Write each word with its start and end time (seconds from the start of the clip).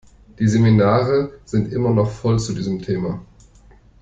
Die 0.39 0.47
Seminare 0.47 1.41
sind 1.45 1.71
immer 1.71 1.91
noch 1.91 2.09
voll 2.09 2.39
zu 2.39 2.53
diesem 2.55 2.81
Thema. 2.81 3.23